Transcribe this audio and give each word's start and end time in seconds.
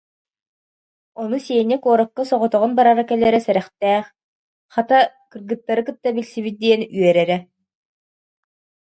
Ону 1.21 1.37
Сеня 1.45 1.77
куоракка 1.83 2.23
соҕотоҕун 2.29 2.71
барара-кэлэрэ 2.77 3.39
сэрэхтээх, 3.45 4.05
хата, 4.73 4.97
кыргыттары 5.31 5.81
кытта 5.87 6.09
билсибит 6.15 6.55
диэн 6.61 6.81
үөрэрэ 6.99 7.37